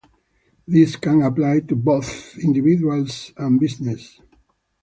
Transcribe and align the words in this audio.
This 0.67 0.95
can 0.95 1.21
apply 1.21 1.59
to 1.67 1.75
both 1.75 2.35
individuals 2.39 3.31
and 3.37 3.59
businesses. 3.59 4.19